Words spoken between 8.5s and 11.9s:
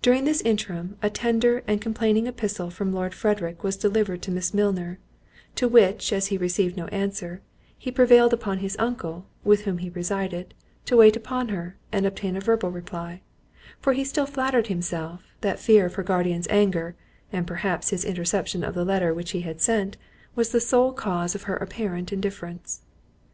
his uncle, with whom he resided, to wait upon her,